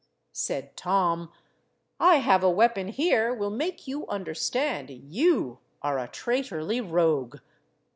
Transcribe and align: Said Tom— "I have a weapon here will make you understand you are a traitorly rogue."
Said 0.33 0.75
Tom— 0.75 1.31
"I 1.99 2.15
have 2.15 2.43
a 2.43 2.49
weapon 2.49 2.87
here 2.87 3.31
will 3.35 3.51
make 3.51 3.87
you 3.87 4.07
understand 4.07 4.89
you 4.89 5.59
are 5.83 5.99
a 5.99 6.07
traitorly 6.07 6.81
rogue." 6.81 7.37